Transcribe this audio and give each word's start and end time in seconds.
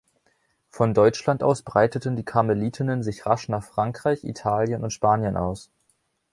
Von 0.67 0.95
Deutschland 0.95 1.43
aus 1.43 1.61
breiteten 1.61 2.15
die 2.15 2.25
Karmelitinnen 2.25 3.03
sich 3.03 3.27
rasch 3.27 3.49
nach 3.49 3.63
Frankreich, 3.63 4.23
Italien 4.23 4.83
und 4.83 4.89
Spanien 4.89 5.37
aus. 5.37 5.69